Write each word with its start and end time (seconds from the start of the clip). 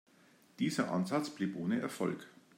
Dieser 0.57 0.91
Ansatz 0.91 1.29
blieb 1.29 1.55
ohne 1.55 1.79
Erfolg. 1.79 2.25